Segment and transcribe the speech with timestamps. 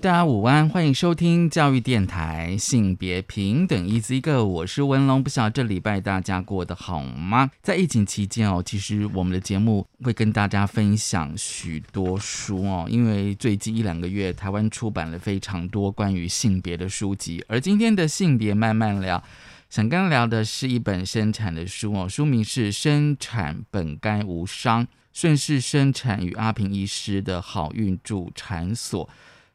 [0.00, 5.24] 大家午安，欢迎收听教育电台性别平等 Easy Go，我是文龙。
[5.24, 7.50] 不晓得这礼拜大家过得好吗？
[7.62, 17.44] 在疫情期间哦，其实我们的节目会跟大家分享许多书哦，因为最近一两个月台湾出版了非常多关于性别的书籍。
[17.48, 19.20] 而今天的性别慢慢聊，
[19.68, 29.04] 想跟聊的是一本生产的书哦，书名是《生产本该无伤：顺势生产与阿平医师的好运助产所》。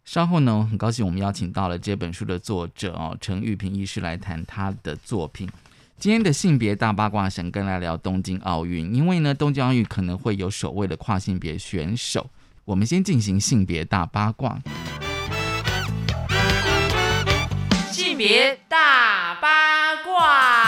[0.05, 5.49] 稍后呢，很高兴我们邀请到了这本书的作者哦，陈玉平医师来谈他的作品。
[5.97, 12.29] 今天的性别大八卦，想跟来聊东京奥运，因为呢，东京奥运可能会有首位的跨性别选手。
[12.65, 14.59] 我们先进行性别大八卦。
[17.91, 20.62] 性别大八卦。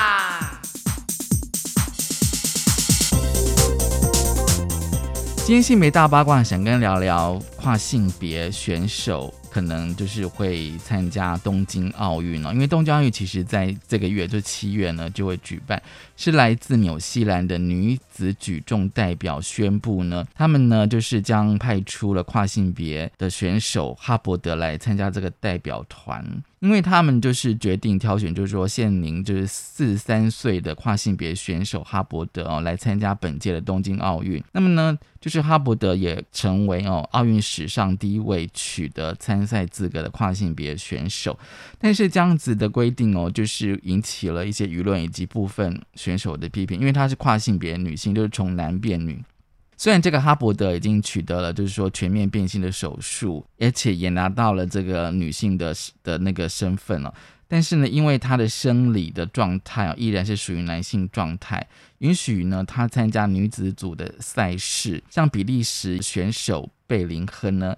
[5.45, 15.79] 今天性别大八卦，想跟聊聊跨性别选手可能就是会参加东京奥运了，因为东京奥运其实在这个月，就七月呢就会举办。
[16.15, 26.43] 是来自纽西兰的女子举重代表宣布呢，他们呢就是将派出了跨性别的选手哈伯德来参加这个代表团。
[26.61, 34.43] 因为他们就是决定挑选，就是说现年就是四三岁的跨性别选手哈伯德哦来参加本届的东京奥运。
[34.51, 41.37] 那么呢，就是哈伯德也成为哦奥运史上第一位取得参赛资格的跨性别选手。
[41.77, 49.19] 但是这样子的规定哦，就是引起了一些舆论以及部分选手的批评，因为她是跨性别女性，就是从男变女。
[49.77, 57.13] 虽然这个哈伯德已经取得了就是说全面变性的手术，而且也拿到了这个女性的的那个身份了，
[57.47, 65.03] 但是呢，因为她的生理的状态啊依然是属于男性状态，允许呢她参加女子组的赛事。
[65.09, 67.75] 像比利时选手贝林亨呢，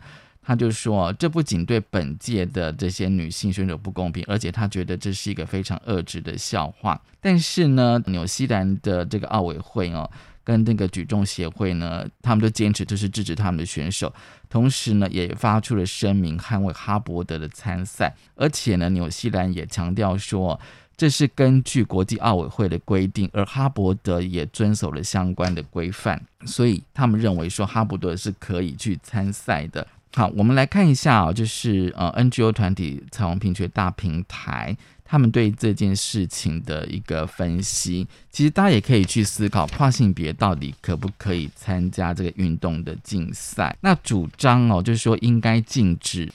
[0.47, 7.02] 他就说这不仅对本届的这些女性选手不公平，而且他觉得这是一个非常恶质的笑话。
[7.19, 10.09] 但是呢，纽西兰的这个奥委会哦。
[10.46, 14.13] 跟那个举重协会呢，他们都坚持就是制止他们的选手，
[14.47, 20.57] 同时呢也发出了声明捍卫哈伯德的参赛，而且呢纽西兰也强调说
[20.96, 29.86] 这是根据国际奥委会的规定，而哈伯德也遵守了相关的规范，所以他们认为说哈伯德是可以去参赛的。
[30.17, 34.75] 好，我们来看一下啊，就是呃 NGO 团体彩虹平权大平台。
[35.05, 43.77] 他们对这件事情的一个分析，其实大家也可以去思考，跨性别到底可不可以参加这个运动的竞赛？
[43.81, 46.27] 那主张哦，就是说应该禁止，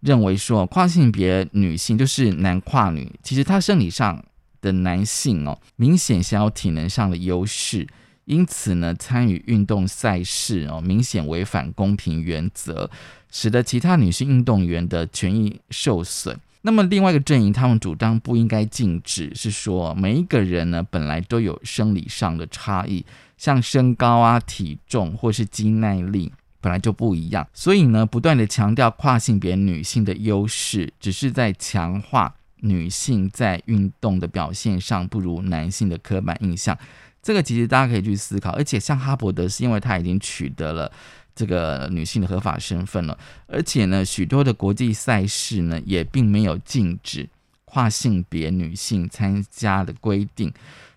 [0.00, 4.20] 认为说跨性别女性就是男跨女，其实她生理上
[4.60, 7.86] 的男性哦，明显享有体能上的优势，
[8.30, 12.88] 因此呢，参与运动赛事哦，明显违反公平原则，
[13.28, 16.38] 使得其他女性运动员的权益受损。
[16.62, 23.04] 那么另外一个阵营，他们主张不应该禁止，是说每一个人呢本来都有生理上的差异，
[23.36, 26.30] 像身高啊、体重或是肌耐力
[26.60, 36.78] 本来就不一样，所以呢不断的强调跨性别女性的优势，只是在强化女性在运动的表现上不如男性的刻板印象。
[37.22, 40.90] 这个其实大家可以去思考，而且像哈伯德是因为他已经取得了。
[41.32, 43.16] 这个女性的合法身份了，
[43.46, 47.26] 而且呢，许多的国际赛事呢也并没有禁止
[47.64, 50.52] 跨性别女性参加的规定，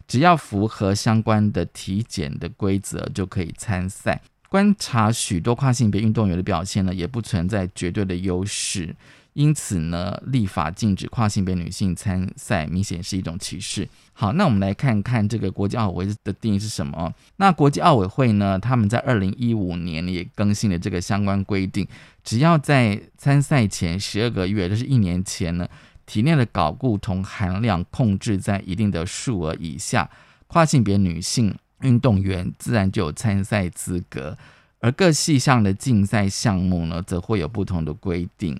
[0.05, 4.21] 只要符合相关的体检的规则就可以参赛。
[4.49, 8.93] 观察许多跨性别运动员的表现呢，也不存在绝对的优势。
[9.33, 13.87] 因此呢，立法禁止跨性别女性参赛，明显是一种歧视。
[14.13, 17.11] 好，那我们来看看这个国际奥委会的定义是什么？
[17.37, 21.87] 那国际奥委会呢，他们在二零一五年也更新了这个相关规定，
[22.23, 25.67] 只要在参赛前十二个月，就是一年前呢，
[26.05, 30.07] 体内的睾固酮含量控制在一定的数额以下，
[30.45, 34.37] 跨性别女性运动员自然就有参赛资格。
[34.79, 38.59] 而各系项的竞赛项目呢，则会有不同的规定。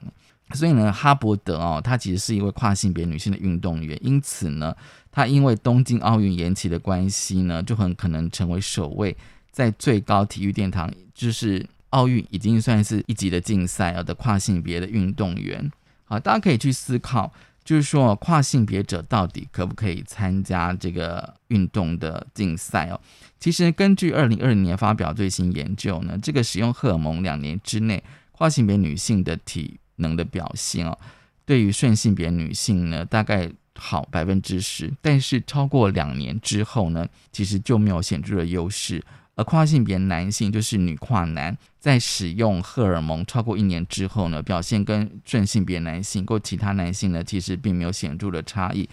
[0.51, 4.75] 所以呢，哈伯德哦，她其实是一位跨性别女性的运动员，因此呢，
[5.11, 9.15] 她因为东京奥运延期的关系呢，就很可能成为首位
[9.51, 15.71] 在最高体育殿堂，就是奥运已经算是一级的竞赛啊的跨性别的运动员。
[16.05, 22.99] 好，大家可以去思考就是说跨性别者到底可不可以参加这个运动的竞赛哦？
[23.39, 28.03] 其实根据二零二零年发表最新研究呢，这个使用荷尔蒙两年之内，
[28.33, 30.95] 跨性别女性的体能的表现哦，
[31.43, 39.03] 对于顺性别女性呢，大概好百分之十，但是超过两年之后呢，其实就没有显著的优势。
[39.35, 48.87] 而跨性别男性就是女跨男，在使用荷尔蒙超过一年之后呢，表现跟顺性别男性或其他男性呢，其实并没有显著的差异。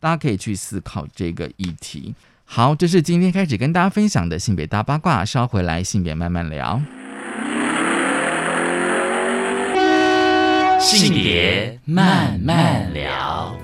[0.00, 2.12] 大家可以去思考这个议题。
[2.44, 6.82] 好，这是今天开始跟大家分享的性别大八卦，稍回来性别慢慢聊。
[10.84, 13.56] 性别慢慢聊。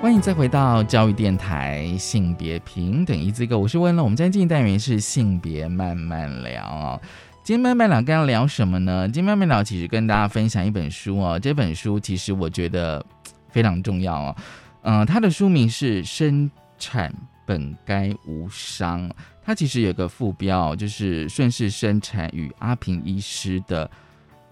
[0.00, 4.04] 欢迎再回到教育电台性别平等一字个，我是温乐。
[4.04, 7.02] 我们今天进行单元是性别慢慢聊。
[7.42, 9.08] 今天慢慢聊跟大家聊什么呢？
[9.08, 11.36] 今天慢慢聊其实跟大家分享一本书哦。
[11.36, 13.04] 这本书其实我觉得
[13.48, 14.36] 非常重要哦。
[14.82, 16.48] 嗯，它的书名是《生
[16.78, 17.12] 产
[17.44, 19.08] 本该无伤》，
[19.48, 23.90] 它其实有个副标就是顺势生产与阿平医师的。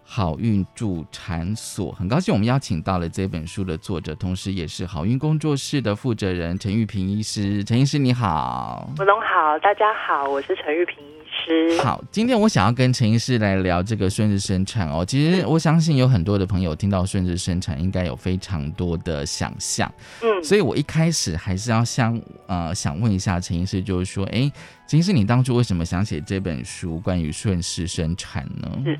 [0.09, 7.63] 好运助产所，很高兴我们邀请到了这本书的作者，同时也是好运工作室的负责人陈玉平医师。
[7.65, 11.83] 陈医师你好，文龙好，大家好，我是陈玉平医师。
[11.83, 15.05] 好，今天我想要跟陈医师来聊这个顺势生产哦。
[15.05, 19.93] 其实我相信有很多的朋友听到顺势生产，应该有非常多的想象。
[20.23, 24.51] 嗯，所以我一开始还是要想呃想问一下陈医师，就是说，哎，
[24.89, 28.71] 陈医师你当初为什么想写这本书关于顺势生产呢？
[28.85, 28.99] 是。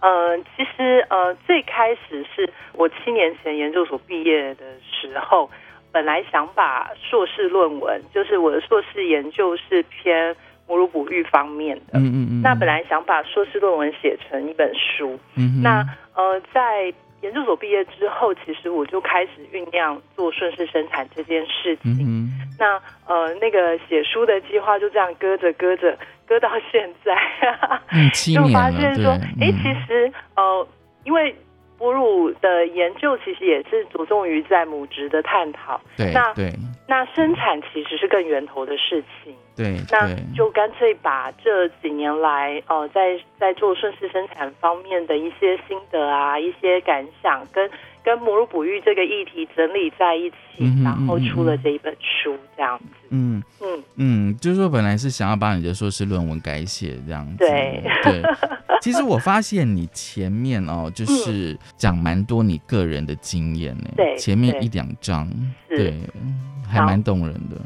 [0.00, 5.50] 嗯，其实呃，最开始是我七年前研究所毕业的时候，
[5.92, 10.34] 本来想把硕士论文，就是我的硕士研究是偏
[10.66, 15.84] 母乳哺育方面的，嗯嗯嗯，那本来想把硕士论文写成一本书，嗯，那
[16.14, 16.92] 呃在。
[17.22, 22.30] 研究所毕业之后，其实我就开始酝酿做顺势生产这件事情。
[22.58, 27.16] 那呃，那个写书的计划就这样搁着搁着，搁到现在，
[28.34, 30.68] 就发现说，哎，其实呃，
[31.04, 31.34] 因为。
[31.78, 36.52] 哺乳的研究其实也是着重于在母职的探讨，对，那对，
[36.86, 47.70] 那生产其实是更源头的事情，对，那就干脆把这几年来，呃，在在做顺势生产方面的一些心得啊，一些感想跟。
[48.04, 53.08] 跟母乳哺育这个议题整理在一起，然后出了这一本书，这样子。
[53.10, 57.36] 嗯嗯嗯，就是说本来是想要把你的硕士论文改写这样子。
[57.36, 58.22] 对对，
[58.80, 63.88] 其实我发现你前面哦，就是讲蛮多你个人的经验呢。
[63.96, 65.28] 对，前面一两章，
[65.68, 65.94] 对，
[66.70, 67.56] 还蛮动人的。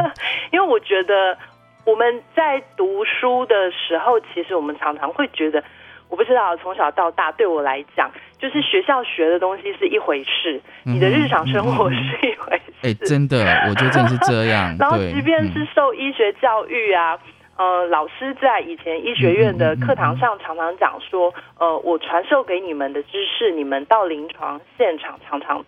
[0.52, 1.36] 因为我觉得
[1.84, 5.62] 我们在读书的时候，其实我们常常会觉得。
[6.10, 12.72] 我不知道，从小到大对我来讲，就是学校学的东西是一回事，你的日常生活是一回事。
[12.82, 14.74] 哎，真的，我觉得真的是这样。
[14.80, 17.16] 然后，即便是受医学教育啊，
[17.60, 25.62] 呃，老师在以前医学院的课堂上常常讲说，呃，我传授给你们的知识，你们到临床现场常常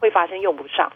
[0.00, 0.90] 会发现用不上。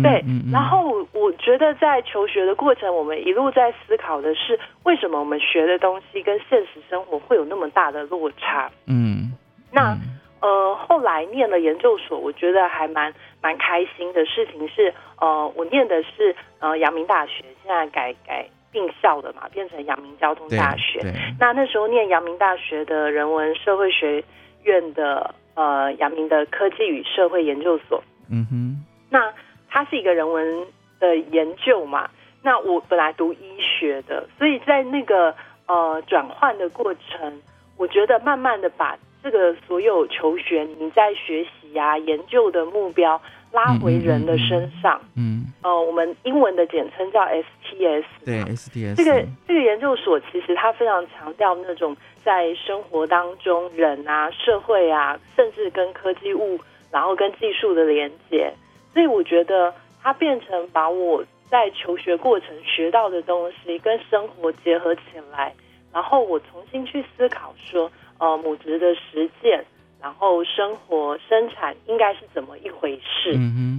[0.00, 8.70] 对，然后我觉得在求学的过程，我们一路在思考的是，为什么我们学的东西跟现实生活会有那么大的落差？
[8.86, 9.32] 嗯，
[9.72, 9.98] 那
[10.40, 13.12] 呃，后来念了研究所，我觉得还蛮
[13.42, 21.00] 蛮开心的事情是，呃，我念的是呃阳明大学，现在改改并校的嘛，变成阳明交通大学。
[21.38, 24.22] 那那时候念阳明大学的人文社会学
[24.62, 28.02] 院的呃阳明的科技与社会研究所。
[28.30, 29.32] 嗯哼，那。
[29.72, 30.66] 它是一个人文
[30.98, 32.10] 的研究嘛？
[32.42, 35.32] 那我本来读医学的，所以在那个
[35.68, 37.40] 呃转换的过程，
[37.76, 45.00] 我觉得慢慢的把这个所有求学你在学习呀、研究的目标拉回人的身上。
[45.16, 48.04] 嗯，呃，我们英文的简称叫 STS。
[48.24, 48.96] 对，STS。
[48.96, 56.58] 这个这个研究所其实它非常强调那种在生活当中人啊、社会啊，甚至跟科技物，
[56.90, 58.52] 然后跟技术的连接。
[58.92, 65.00] 所以我觉得它变成把我在求学过程学到的东西跟生活结合起
[65.32, 65.52] 来，
[65.92, 69.64] 然后我重新去思考说，呃，母职的实践，
[70.02, 73.34] 然后生活生产应该是怎么一回事。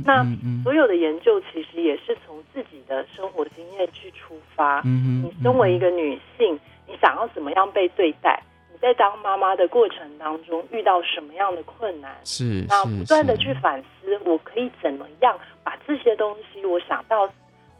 [0.05, 0.25] 那
[0.63, 4.81] 所有的研究其实也是从自己的生活经验去出发。
[4.83, 8.41] 你身为一个女性，你想要怎么样被对待？
[8.71, 12.15] 你在当妈妈的过程当中，遇到什么样的困难？
[12.23, 17.29] 是，那不断的去反思，我可以怎么样把这些东西，我想到，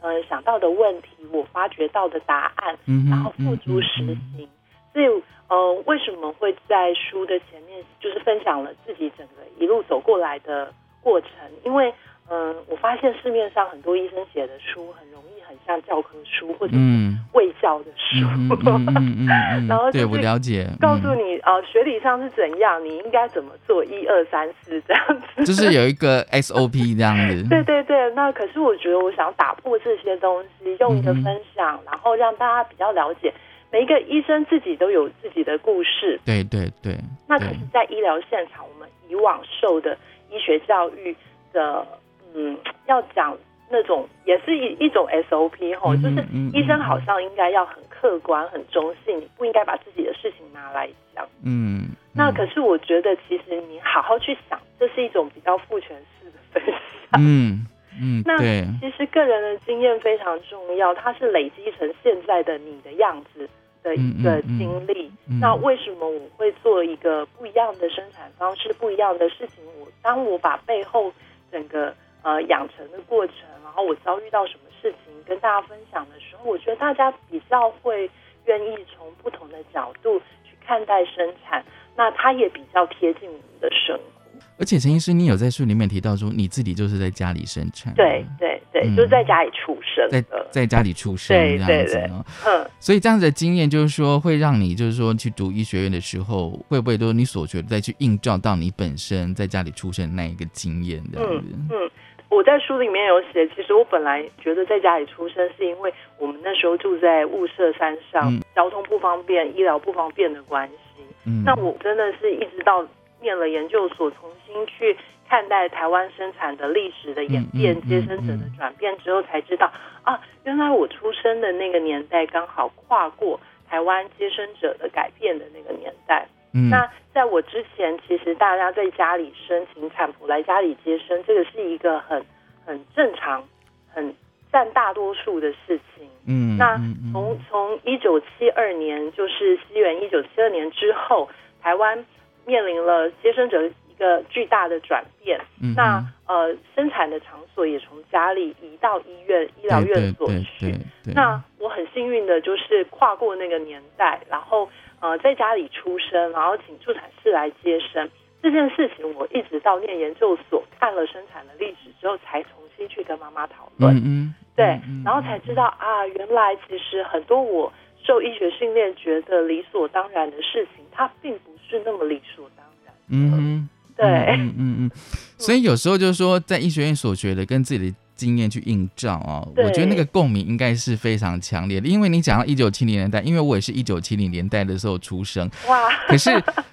[0.00, 2.76] 呃，想到的问题，我发掘到的答案，
[3.08, 4.48] 然后付诸实行。
[4.92, 5.06] 所以，
[5.52, 11.28] 呃，为什么会在书的前面就是分享了自己整个一路走过来的过程？
[11.62, 11.92] 因为，
[12.30, 25.44] 嗯、我发现市面上很多医生写的书很容易很像教科书或者嗯卫教的书，嗯嗯嗯嗯嗯然后嗯，对我了解，告诉嗯你呃学理上是怎样，你应该怎么做，一二三四这样子。
[25.44, 27.46] 就是有一个 SOP 这样子。
[27.50, 33.30] 对对对，那可是我觉得我想打破这些东西，用你的嗯哼分享，然后让大家比较了解，
[33.72, 36.20] 每一个医生自己都有自己的故事。
[36.26, 39.96] 对对对，对那可是，在医疗现场，我们以往受的
[40.30, 41.16] 医学教育
[41.52, 41.86] 的，
[42.34, 43.36] 嗯，要讲
[43.70, 51.26] 那种也是一一种 SOP 吼，嗯就是嗯医生嗯好像应该要很客观、很中性，你不应该把自己的事情拿来讲。
[51.42, 56.76] 嗯，嗯那可是我觉得，其实你好好去想，这是一种比较父权式的分享。
[57.18, 57.66] 嗯
[58.00, 58.36] 嗯， 那，
[58.80, 63.48] 其实个人的经验非常重要，它是累积成现在的你的样子
[63.82, 65.10] 的一个嗯嗯嗯经历。
[65.28, 69.64] 嗯那为什么我会做一个不一样的生产方式、不一样的事情？
[69.80, 71.12] 我当我把背后
[71.50, 78.10] 整个呃养成的过程，然后我遭遇到什么事情跟大家分享的时候，我觉得大家比较会
[78.46, 81.64] 愿意从不同的角度去看待生产，
[81.96, 84.21] 那它也比较贴近我们的生活。
[84.58, 90.46] 而且陈医师，你有在书里面提到说你自己就是在家里生产，对，对对，嗯就是在家里出生在的。
[90.50, 92.24] 在家里出生对这样子对对哦。
[92.46, 101.46] 嗯，所以这样子的经验，就是说会让你，就是说去读医学院的时候，会不会都是你所学的再去映照到你本身在家里出生的那一个经验这样子？
[101.70, 101.90] 嗯，
[102.28, 111.02] 我在书里面有写，其实我本来觉得在家里出生，是因为我们那时候住在雾社山上，嗯交通不方便、医疗不方便的关系。
[111.24, 112.86] 嗯那我真的是一直到
[113.22, 114.96] 念了研究所，重新去
[115.28, 126.26] 看待台湾生产的历史的演变、接生者的转变之后，才知道啊，原来我出生的那个年代刚好跨过台湾接生者的改变的那个年代。
[126.54, 132.22] 嗯那在我之前，其实大家在家里申请产婆来家里接生，这个是一个很
[132.66, 133.42] 很正常、
[133.90, 134.14] 很
[134.50, 136.06] 占大多数的事情。
[136.26, 136.78] 嗯那
[137.10, 141.28] 从从一九七二年，就是西元一九七二年之后，
[141.62, 142.04] 台湾
[142.44, 145.40] 面临了接生者一个巨大的转变。
[145.62, 150.74] 嗯那呃，生产的场所也从家里移到医院、医疗院所对去。
[151.14, 154.66] 那我很幸运的就是跨过那个年代，然后
[155.00, 158.08] 呃在家里出生，然后请助产士来接生
[158.40, 163.94] 这件事情，我一直到念研究所看了生产的历史之后，才重新去跟妈妈讨论。
[163.96, 167.72] 嗯嗯对然后才知道啊，原来其实很多我
[168.04, 172.94] 受医学训练觉得理所当然的事情，它并不是那么理所当然。
[173.08, 174.90] 嗯哼对，嗯嗯嗯，
[175.38, 181.86] 所以有时候就是说，在医学院所学的跟自己的经验去映照啊，对我觉得那个共鸣应该是非常强烈的。
[181.86, 186.30] 因为你讲到一九七零年代，因为我也是一九七零年代的时候出生，哇，可是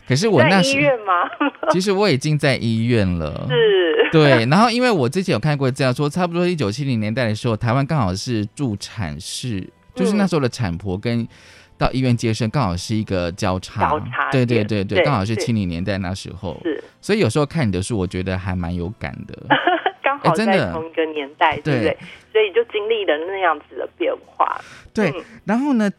[0.07, 1.29] 可是我那 在医时院吗？
[1.71, 3.45] 其实我已经在医院了。
[3.49, 9.67] 是，对，然后因为我之前有看过这样说，差不多一九七零年代的时候，台湾刚好是助产士，
[9.99, 11.27] 就是那时候的产婆跟
[11.77, 19.37] 到医院接生刚好是一个交叉，交叉对对对对，刚好是是七零年代那时候，是，所以有时候看你的书，我觉得还蛮有感的。
[20.03, 21.97] 刚好在同一个年代，对不对对？
[22.33, 24.59] 所以就经历了那样子的变化。
[24.93, 25.89] 对嗯然后呢，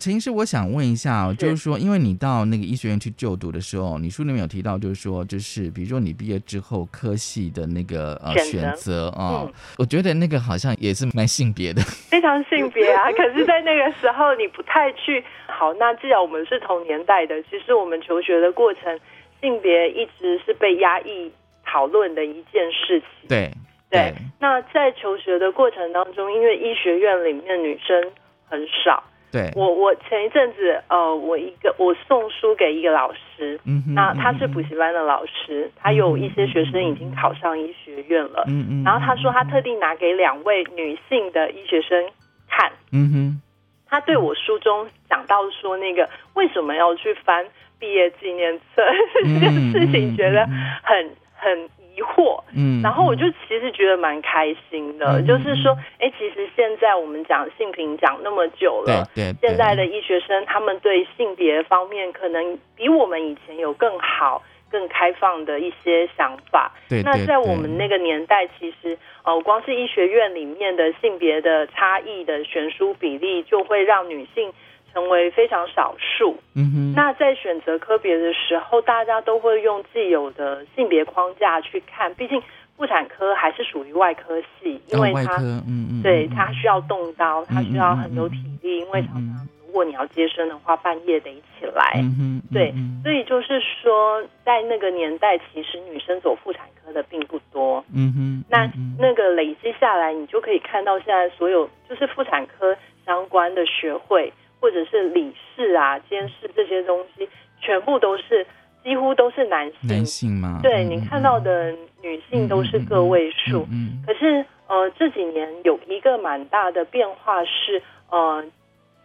[0.00, 11.82] 陈医师，我想问一下哦，就是说，因为你到那个医学院去就读的时候，你书里面有提到，就是说，就是比如说你毕业之后科系的那个呃选择啊、嗯我觉得那个好像也是蛮性别的。
[12.08, 15.74] 非常性别啊，可是，在那个时候你不太去好。
[15.74, 18.98] 那既然我们是同年代的，其实我们求学的过程，
[19.42, 21.30] 性别一直是被压抑
[21.66, 23.28] 讨论的一件事情。
[23.28, 23.50] 对
[23.90, 28.10] 对，那在求学的过程当中，因为医学院里面女生
[28.46, 29.02] 很少，
[29.32, 42.04] 对，我我前一阵子呃，我一个我送书给一个老师，嗯哼那他是补习班的老师，他有一些学生已经考上医学院了，嗯嗯，然后他说他特地拿给两位女性的医学生
[42.48, 43.42] 看，嗯哼，
[43.88, 47.46] 他对我书中讲到说那个为什么要去翻
[47.78, 48.82] 毕业纪念册
[49.22, 50.44] 这件事情，觉得
[50.82, 52.42] 很很疑惑。
[52.56, 66.72] 嗯，然后我就其实觉得蛮开心的，嗯就是说，哎，其实现在我们讲性平讲那么久对了，对，现在的医学生他们对性别方面可能比我们以前有更好、更开放的一些想法。
[66.88, 74.52] 对，那对对在我们那个年代，其实呃，光是医学院里面的性别的差异的悬殊比例，就会让女性
[74.92, 76.36] 成为非常少数。
[76.54, 82.42] 嗯哼，那在选择科别的时候，大家都会用既有的性别框架去看，毕竟
[82.76, 91.92] 妇产科还是属于外科系，因为它、科，嗯嗯，嗯对它需要动刀，它需要很有体力，因为常嗯常如果你要接生的话，半夜得起来。
[92.02, 97.84] 嗯哼，对嗯所以就是说，在那个年代，其实女生走妇产科的并不多。
[97.94, 107.28] 嗯哼，那嗯那个累积下来，你就可以看到现在所有就是妇产科相关的学会，或者是理事啊、监事这些东西，
[107.60, 108.46] 全部都是
[108.84, 109.88] 几乎都是男性。
[109.88, 113.66] 男性吗，对嗯你看到，的女性都是个位数。
[113.70, 118.44] 嗯嗯可是呃，这几年有一个蛮大的变化是呃。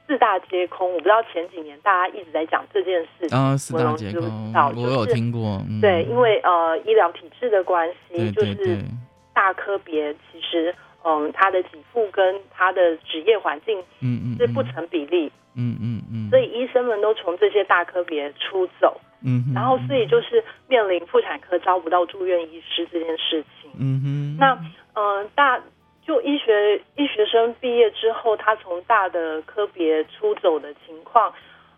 [0.08, 8.78] 四大皆空，我不知道前几年大家一直在讲这件事啊，四大结构文龙知不知道，我有就是听过，嗯对，因为呃医疗体制的关系，对就是
[9.34, 10.72] 大科别其实
[11.04, 23.72] 嗯他的给付跟他的职业环境嗯嗯，是不成比例，嗯嗯嗯嗯嗯，所以医生们都从这些大科别出走，嗯哼，然后所以就是面临妇产科招不到住院医师这件事情。
[23.80, 24.54] 嗯哼，那
[24.94, 25.62] 嗯、呃大
[26.06, 31.34] 就医学医学生毕业之后，他从大的科别出走的情况，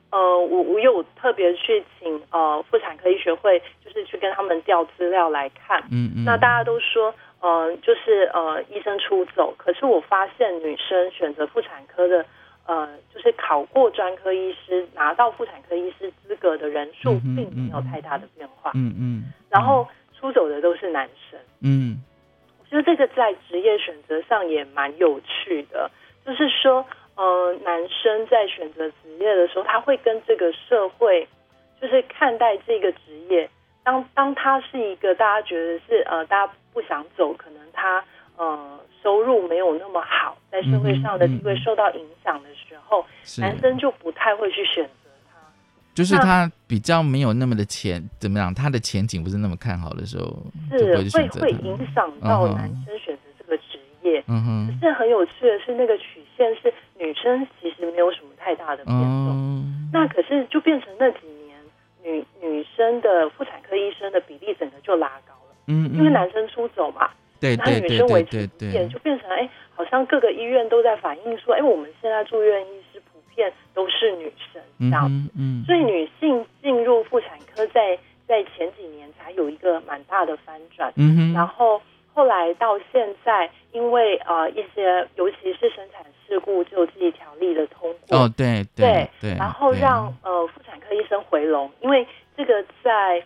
[0.09, 5.79] 呃，我我有特别去请呃妇产科医学会，就是去跟他们调资料来看。
[5.91, 12.25] 嗯嗯，那大家都说，呃，就是呃医生出走，可是我发现女生选择妇产科的。
[12.67, 19.87] 呃，就是考过专科医师，拿到妇产科医师资格的人数并没有太大的变化，嗯嗯，然后
[20.19, 21.39] 出走的都是男生。
[21.61, 21.97] 嗯
[22.59, 25.89] 我觉得这个在职业选择上也蛮有趣的，
[26.25, 31.25] 就是说，呃，男生在选择职业的时候，他会跟这个社会，
[31.79, 33.49] 就是看待这个职业。
[33.85, 38.03] 当当他是一个大家觉得是呃，大家不想走，可能他
[38.37, 45.37] 呃收入没有那么好，在社会上的地位受到影响的时候，是，男生就不太会去选择他。
[45.93, 50.37] 就是他比较没有那么的前怎么样，他的前景不是那么看好的时候，
[50.71, 54.23] 是会去会影响到男生选择这个职业。
[54.27, 61.57] 嗯哼，是很有趣的是，那个曲线是女生其实没有什么太大的变动，嗯，那可是就变成那几年
[62.03, 68.85] 女女生的妇产科医生的比例整个就拉高了，嗯，因为男生出走嘛，对然后女对对对生维持对。
[68.85, 77.97] 不就变成哎，好像各个医院都在反映说，哎，我们现在住院医师普遍都是女生这嗯样，子嗯，所以女性进入妇产科在
[78.27, 80.91] 在前几年才有一个蛮大的翻转。
[80.95, 81.81] 嗯哼，然后
[82.13, 89.81] 后来到现在，因为呃一些尤其是生产事故救济条例的通过，哦对对对，然后对。
[89.81, 93.23] 让呃妇产科医生回笼，因为这个在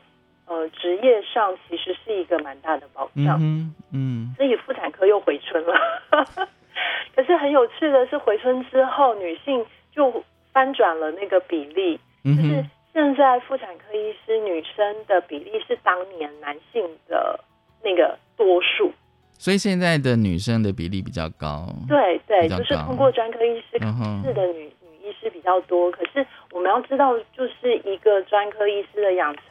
[0.51, 5.73] 呃职业上其实是一个蛮大的保障，嗯嗯所以妇产科又回春了。
[7.15, 17.39] 可是很有趣的是，回春之后，女性就翻转了那个比例，嗯就是，现在妇产科医师女生的比例是当年男性的
[17.81, 18.91] 那个多数。
[19.37, 23.87] 所以现在的女生的比例比较高，对对，就是通过专科医师考
[24.23, 25.89] 试的女、女医师比较多。
[25.91, 29.43] 可是我们要知道，就是一个专科医师的养成，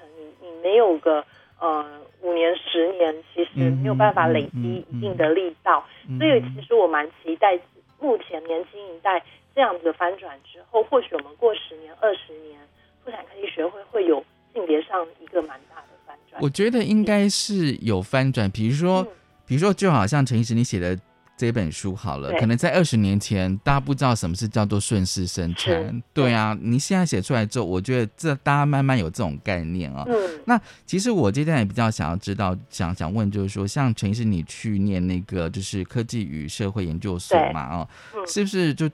[0.63, 1.25] 没有个
[1.59, 1.85] 呃
[2.23, 5.85] 五年十年，其实没有办法累嗯积嗯一定的力道。
[6.09, 7.59] 嗯所以其实我蛮期待
[7.99, 9.23] 目前年轻一代
[9.55, 12.59] 这样子的翻转之后，或许我们过十年、二十年，
[13.05, 16.41] 妇产科医学会会有性别上一个蛮大的翻转。
[16.43, 19.09] 我觉得应该是有翻转，比如说嗯，
[19.47, 20.97] 比如说，就好像陈医师你写的
[21.41, 26.35] 这本书好了，可能在二十年前，大家不知道什么是叫做顺势生产，对。
[26.35, 38.27] 啊，你现在写出来之后，我觉得这大家慢慢有这种概念啊、嗯，那其实我接下来比较想要知道，想想问就是说，像陈医师你去念那个就是科技与社会研究所嘛，哦，嗯。
[38.27, 38.91] 是不是就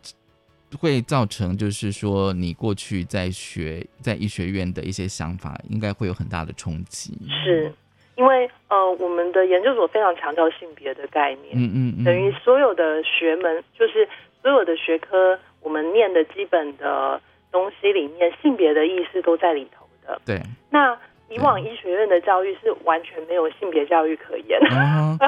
[0.78, 7.18] 会造成就是说你过去在学在医学院的一些想法，应该会有很大的冲击？
[7.44, 7.74] 是
[8.16, 11.54] 因为呃，我们的研究所非常强调性别的概念。
[11.54, 14.08] 嗯嗯嗯，等于所有的学门，就是
[14.42, 17.20] 所有的学科，我们念的基本的
[17.52, 20.20] 东西里面，性别的意识都在里头的。
[20.24, 20.96] 对，那
[21.28, 25.18] 以往医学院的教育是完全没有性别教育可言，啊，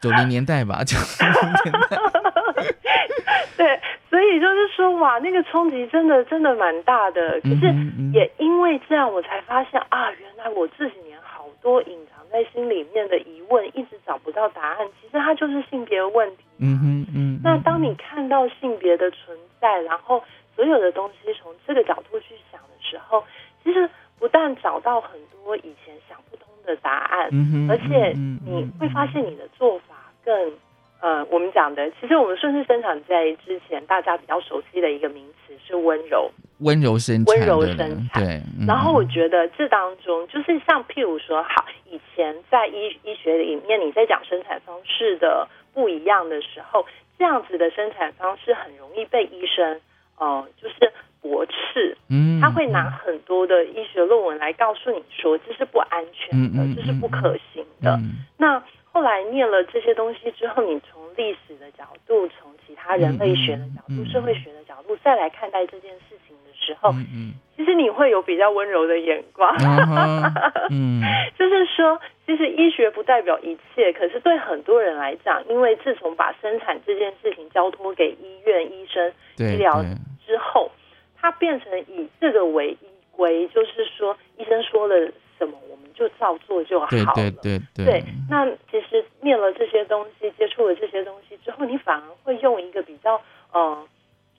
[0.00, 1.96] 九零年代吧，九零年代
[3.56, 7.40] 对，所以就是说，哇，那个冲击真的真的蛮大的。
[7.40, 7.72] 可是
[8.12, 14.86] 也因为这样，我才发现啊，原来我这几年好多隐藏在心里面的疑问，一直找不到答案。
[15.00, 16.42] 其实它就是性别问题。
[16.58, 20.22] 嗯哼嗯，那当你看到性别的存在，然后
[20.54, 23.24] 所有的东西从这个角度去想的时候，
[23.64, 30.52] 其实不但找到很多以前想不通的答案，嗯哼，而且嗯你会发现你的做法更
[31.00, 36.30] 呃，我们讲的，其实我们顺势生产在之前大家比较熟悉的一个名词是温柔。
[36.60, 38.24] 温柔生产温柔生产。
[38.24, 38.66] 对，嗯。
[38.66, 46.86] 然后我觉得这当中就是像譬如说，好，以前在医医学里面你在讲生产方式的不一样的时候，
[47.18, 49.78] 这样子的生产方式很容易被医生
[50.18, 57.92] 呃，就是驳斥，嗯，他会拿很多的医学论文来告诉你说这是不安全的，嗯嗯这是不可行的。
[57.96, 58.24] 嗯。
[58.38, 58.62] 那
[58.96, 67.34] 后来念了这些东西之后，你从历史的角度，从其他人类学的角度、社会学的角度再来看待这件事情的时候，嗯嗯。
[67.54, 69.54] 其实你会有比较温柔的眼光。
[71.36, 79.82] 就是说，其实医学不代表一切，可是对很多人来讲，因为自从把生产这件事情交托给医院医生对医疗
[80.26, 80.70] 之后，
[81.20, 87.12] 它变成以这个为依归，就是说医生说了什么，我们就照做就好了。
[87.14, 93.20] 对对对对，那其实念了这些东西，接触了这些东西之后，你反而会用一个比较
[93.52, 93.86] 呃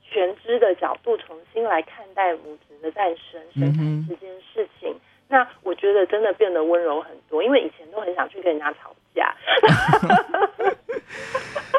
[0.10, 4.95] 全知的角度，重新来看待母子的诞生、生产嗯这件事情。
[5.29, 9.36] 那我觉得真的变得温柔很多，因为以前都很想去跟人家吵架。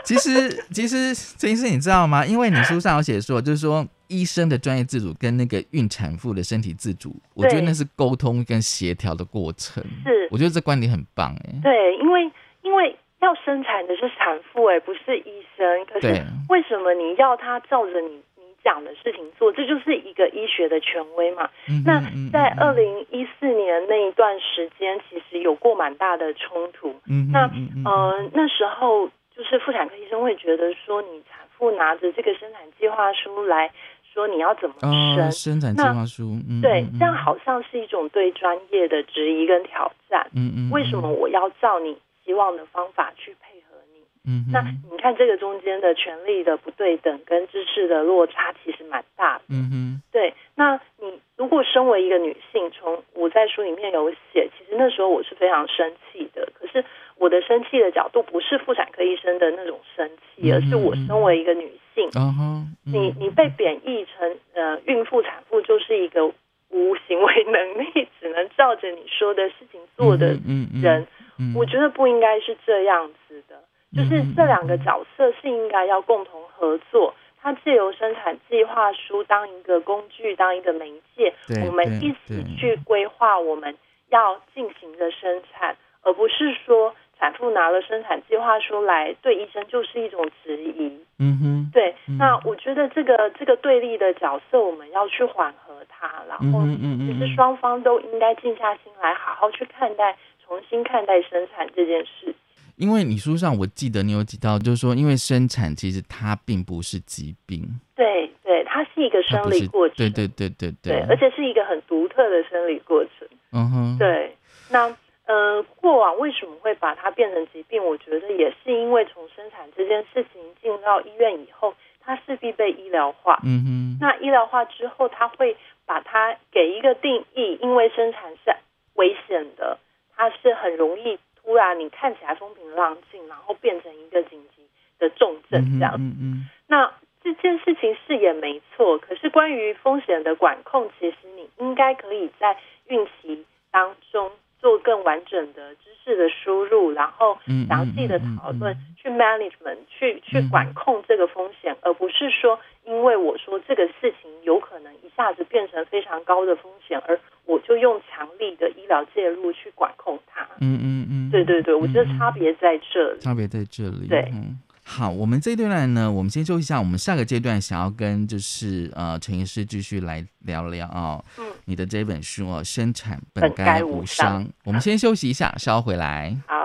[0.04, 2.26] 其实，其实这件事，你知道吗？
[2.26, 9.83] 因为你书上有写说，就是说医生的专业自主跟那个孕产妇的身体自主，我觉得那是沟通跟协调的过程。
[10.05, 11.61] 是我觉得这观点很棒哎。
[11.62, 12.31] 对，因为
[12.62, 15.85] 因为要生产的是产妇，哎，不是医生。
[15.87, 19.53] 可是对为什么你要他照着你你讲的事情做？
[19.53, 21.49] 这就是一个医学的权威嘛。
[21.68, 22.01] 嗯那
[22.33, 26.94] 在嗯二零一四年那一段时间，其实有过蛮大的冲突。
[27.07, 33.71] 嗯那嗯嗯呃，那时候就是妇产科医生会觉得说，你产妇拿着这个生产计划书来
[34.18, 40.26] 说你要怎么生，哦，生产计那划书，嗯对嗯，这样好像是一种对专业的质疑跟挑战。
[40.35, 44.02] 嗯嗯，为什么我要照你希望的方法去配合你？
[44.26, 44.42] 嗯？
[44.48, 49.44] 嗯，那你看这个中间的权利的不对等跟知识的落差其实蛮大的。
[49.50, 56.48] 嗯哼，对，那你如果身为一个女性，从我在书里面有写，其实那时候我是非常生气的。
[56.59, 56.85] 可是
[57.16, 66.27] 我的生气的角度不是妇产科医生的那种生气，而是我身为一个女性，哦哈，你你被贬义成呃孕妇产妇就是一个
[66.71, 71.07] 无行为能力，只能照着你说的事情做的嗯嗯人，
[71.39, 73.57] 嗯我觉得不应该是这样子的。
[73.97, 77.15] 就是这两个角色是应该要共同合作。
[77.41, 81.33] 它借由生产计划书当一个工具，当一个媒介，
[81.65, 83.75] 我们一起去规划我们
[84.11, 90.92] 要进行的生产，而不是说产妇拿了生产计划书来对医生就是一种质疑。
[91.18, 102.35] 嗯哼，对，嗯那我觉得这个这个对立的角色，我们要去缓和它，然后嗯哼嗯其嗯实双方都应该静下心来，好好去看待，重新看待生产这件事。
[102.76, 113.26] 因为你书上我记得你有提到，就是说，因为生产其实它并不是疾病，对对，它是一个生理过程，对对对对对，而且是一个很独特的生理过程。
[113.50, 114.37] 嗯哼，对，
[114.70, 114.88] 那
[115.29, 117.85] 呃，过往为什么会把它变成疾病？
[117.85, 123.38] 我觉得也是因为从生产这件事情进到医院以后，它势必被医疗化。
[123.45, 128.51] 嗯哼，那医疗化之后，它会把它给一个定义，因为生产是
[128.95, 129.79] 危险的，
[130.17, 134.62] 它是很容易突然你看起来风平浪静，然后变成一个紧急
[134.99, 135.95] 的重症这样。
[135.99, 136.91] 嗯嗯那
[137.23, 147.38] 这件事情是也没错，可是关于风险的管控，其实你应该可以在孕期当中做更完整的知识的输入，然后嗯
[147.69, 160.47] 详细的讨论，去 management 去去管控这个风险，而不是说因为我说这个事情有可能一下子变成非常高的风险，而我就用强力的医疗介入去管控它。
[160.61, 163.21] 嗯嗯嗯，对对对，我觉得差别在这里。
[163.21, 164.07] 差别在这里。
[164.09, 166.79] 对嗯，好，我们这一段呢，我们先休息一下。
[166.79, 174.49] 我们下个阶段想要跟就是呃陈医师继续来聊聊啊、嗯你的这本书哦，生产本本该该无无伤伤。
[174.65, 176.35] 我们先休息一下，稍后回来。
[176.47, 176.58] 好。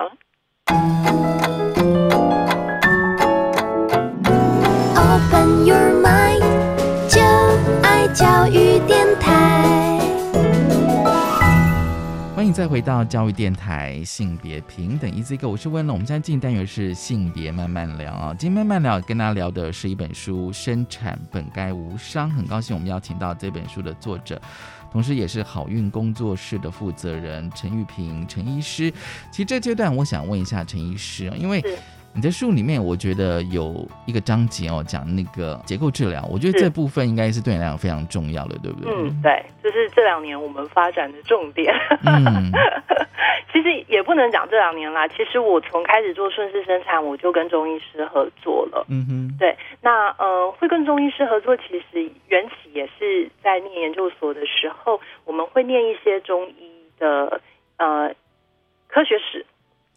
[4.96, 6.42] Open your mind，
[7.08, 7.22] 就
[7.84, 10.00] 爱教育电台。
[12.36, 15.96] 欢迎再回到教育电台性别平等 Easy Go，我是温龙。
[15.96, 18.36] 我们现在进单元是性别慢慢聊啊。
[18.38, 24.42] 今天慢慢聊跟大家聊的是一本书《生产本该无伤》，很高兴我们邀请到这本书的作者。
[24.94, 28.92] 同时，也是好运工作室的负责人陈玉平陈医师。
[29.32, 31.60] 其实这阶段，我想问一下陈医师，因为
[32.16, 38.92] 你在书里面，我觉得有一个章节哦，讲那个结构治疗，我觉得是这部分应该是对你来讲非常重要的，对不对？
[38.94, 41.74] 嗯，对，这是这两年我们发展的重点。
[42.06, 42.52] 嗯
[43.52, 48.84] 其实也不能讲这两年啦，其实我从开始做顺势生产，我就跟中医师合作了。
[48.90, 57.42] 嗯哼，对，那呃，会跟中医师合作，其实缘起也是在念研究所的时候，我们会念一些中医的
[57.78, 58.12] 呃
[58.88, 59.46] 科学史，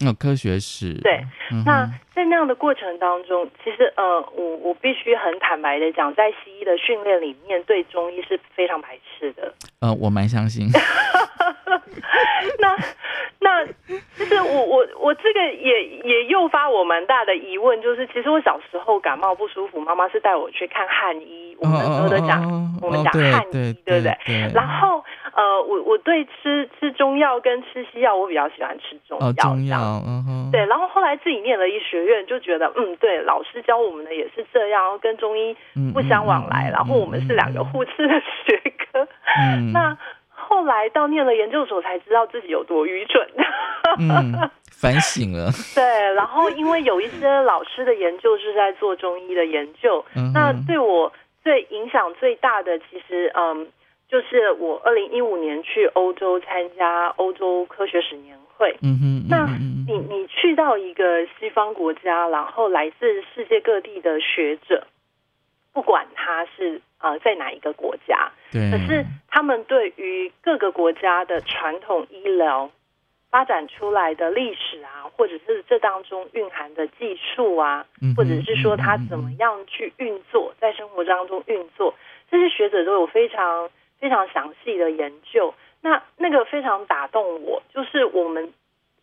[0.01, 9.53] 那科学史，对嗯，那在那样的过程当中，其实呃，我我必须很坦白的讲，在西医的训练里面，对中医是非常排斥的。
[9.83, 10.67] 呃，我蛮相信，
[12.59, 12.75] 那
[13.39, 13.67] 那
[14.19, 24.19] 就是我我我这个也也诱发我蛮大的疑问，就是其实我小时候感冒不舒服，妈妈是带我去看汉医，我们那时候都讲、哦我们讲汉医，对对不对？
[24.27, 25.03] 对，然后
[25.35, 38.15] 呃，我我对吃吃中药跟吃西药，我比较喜欢吃中药，哦，中药，嗯哼，对，然后后来自己念了医学院，就觉得嗯，对，老师教我们的也是这样，跟中医嗯不相往来，嗯嗯然后我们是两个互斥的
[38.47, 39.07] 学科。
[39.39, 39.97] 嗯， 那
[40.31, 43.27] 后来到念了研究所，才知道自己有多愚蠢。
[43.99, 44.33] 嗯，
[44.71, 45.83] 反省了， 对，
[46.15, 53.67] 然后因为有一些老师的研究是在做中医的研究，嗯那对我最影响最大的，其实嗯，
[54.09, 58.77] 就是我二零一五年去欧洲参加欧洲科学史年会。
[58.83, 64.87] 嗯哼，那嗯你你去到一个西方国家，然后来自世界各地的学者，
[65.73, 72.71] 不管他是呃在哪一个国家，对，可是他们对于各个国家的传统医疗
[73.31, 81.95] 发展出来的历史啊，或者是这当中蕴含的技术啊，嗯或者是说他怎么样去运作，在生活当中运作，
[82.31, 85.55] 这些学者都有非常非常详细的研究。
[85.83, 88.53] 那那个非常打动我，就是我们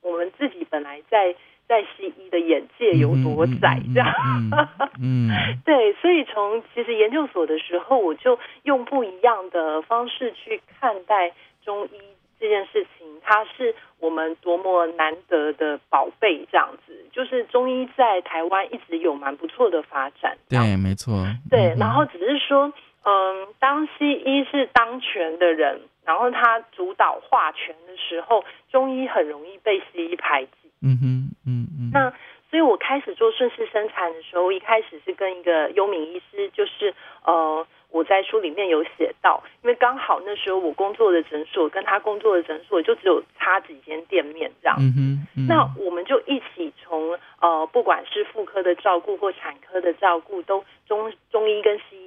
[0.02, 1.36] 我们自己本来在
[1.68, 4.14] 在西医的眼界有多窄，这样。
[4.20, 4.52] 嗯
[5.02, 11.32] 嗯嗯对，所以从其实研究所的时候，我就用不一样的方式去看待
[11.64, 11.92] 中医
[12.40, 16.94] 这件事情，它是我们多么难得的宝贝，这样子。
[17.14, 21.14] 就是中医在台湾一直有蛮不错的发展，对，没错，
[21.50, 30.52] 对，嗯然后只是说，嗯，当西医是当权的人，然后他主导化权的时候，中医很容易被西医排挤。
[30.82, 31.04] 嗯哼
[31.46, 32.14] 嗯嗯，那
[32.50, 36.94] 所以我开始做顺势生产的时候，一开始是跟一个幽敏医师，就是
[37.26, 44.78] 呃，我在书里面有写到，因为刚好那时候我工作的诊所跟他工作的诊所就只有差几间店面这样。
[44.80, 52.02] 嗯哼，嗯那我们就一起从呃，不管是妇科的照顾或产科的照顾，都中中医跟西医